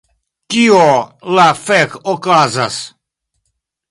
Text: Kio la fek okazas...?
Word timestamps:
Kio 0.53 0.79
la 1.39 1.45
fek 1.59 1.93
okazas...? 2.15 2.81